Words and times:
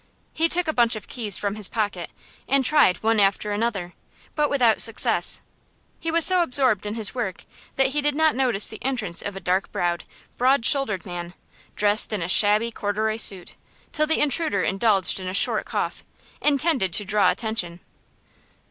He 0.33 0.49
took 0.49 0.67
a 0.67 0.73
bunch 0.73 0.95
of 0.95 1.07
keys 1.07 1.37
from 1.37 1.53
his 1.53 1.67
pocket, 1.67 2.09
and 2.47 2.65
tried 2.65 2.97
one 3.03 3.19
after 3.19 3.51
another, 3.51 3.93
but 4.33 4.49
without 4.49 4.81
success. 4.81 5.41
He 5.99 6.09
was 6.09 6.25
so 6.25 6.41
absorbed 6.41 6.87
in 6.87 6.95
his 6.95 7.13
work 7.13 7.45
that 7.75 7.89
he 7.89 8.01
did 8.01 8.15
not 8.15 8.33
notice 8.35 8.67
the 8.67 8.81
entrance 8.83 9.21
of 9.21 9.35
a 9.35 9.39
dark 9.39 9.71
browed, 9.71 10.03
broad 10.39 10.65
shouldered 10.65 11.05
man, 11.05 11.35
dressed 11.75 12.11
in 12.11 12.23
a 12.23 12.27
shabby 12.27 12.71
corduroy 12.71 13.17
suit, 13.17 13.55
till 13.91 14.07
the 14.07 14.21
intruder 14.21 14.63
indulged 14.63 15.19
in 15.19 15.27
a 15.27 15.35
short 15.35 15.65
cough, 15.67 16.03
intended 16.41 16.93
to 16.93 17.05
draw 17.05 17.29
attention. 17.29 17.79